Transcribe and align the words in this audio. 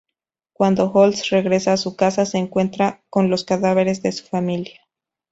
Cuando 0.53 0.89
Holtz 0.91 1.29
regresa 1.29 1.73
a 1.73 1.77
su 1.77 1.95
casa 1.95 2.25
se 2.25 2.39
encuentra 2.39 3.03
con 3.11 3.29
los 3.29 3.43
cadáveres 3.43 4.01
de 4.01 4.11
su 4.11 4.25
familia. 4.25 4.81